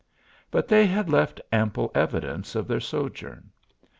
[0.49, 3.51] But they had left ample evidence of their sojourn.